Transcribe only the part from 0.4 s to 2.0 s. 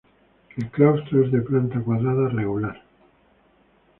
El claustro es de planta